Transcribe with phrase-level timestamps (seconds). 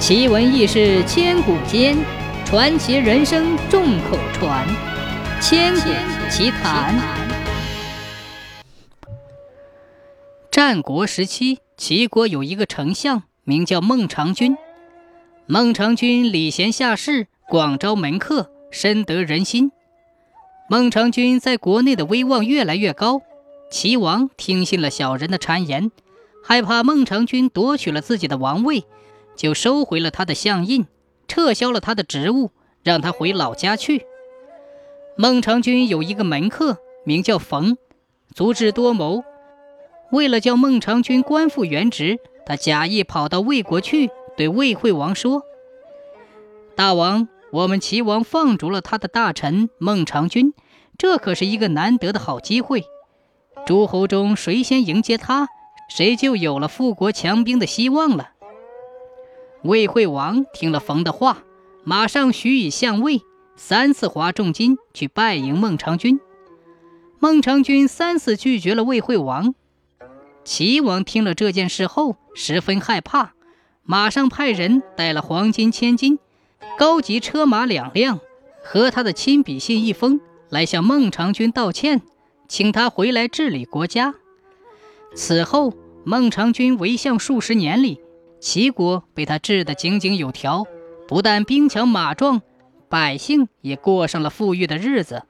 [0.00, 1.94] 奇闻异事千古间，
[2.46, 4.66] 传奇人生众口传。
[5.42, 5.90] 千古
[6.30, 6.98] 奇谈。
[10.50, 14.56] 战国时期，齐国有一个丞相，名叫孟尝君。
[15.44, 19.70] 孟尝君礼贤下士，广招门客，深得人心。
[20.70, 23.20] 孟尝君在国内的威望越来越高，
[23.70, 25.90] 齐王听信了小人的谗言，
[26.42, 28.84] 害怕孟尝君夺取了自己的王位。
[29.40, 30.86] 就收回了他的相印，
[31.26, 32.50] 撤销了他的职务，
[32.82, 34.04] 让他回老家去。
[35.16, 37.78] 孟尝君有一个门客，名叫冯，
[38.34, 39.24] 足智多谋。
[40.12, 45.42] 为了叫孟尝君官复原职，他假意跑到魏国去，对魏惠王说
[46.76, 50.52] ：“大王，我们齐王放逐了他的大臣孟尝君，
[50.98, 52.84] 这可是一个难得的好机会。
[53.64, 55.48] 诸侯中谁先迎接他，
[55.88, 58.32] 谁就有了富国强兵的希望了。”
[59.62, 61.44] 魏惠王听了冯的话，
[61.84, 63.20] 马上许以相位，
[63.56, 66.18] 三次花重金去拜迎孟尝君。
[67.18, 69.54] 孟尝君三次拒绝了魏惠王。
[70.44, 73.34] 齐王听了这件事后，十分害怕，
[73.82, 76.18] 马上派人带了黄金千金、
[76.78, 78.18] 高级车马两辆
[78.64, 82.00] 和他的亲笔信一封，来向孟尝君道歉，
[82.48, 84.14] 请他回来治理国家。
[85.14, 88.00] 此后，孟尝君为相数十年里。
[88.40, 90.64] 齐国被他治得井井有条，
[91.06, 92.40] 不但兵强马壮，
[92.88, 95.22] 百姓也过上了富裕的日子。